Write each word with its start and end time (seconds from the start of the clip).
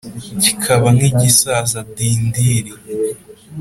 kikaba 0.43 0.87
nk’igisaza 0.95 1.77
dindiri 1.95 2.71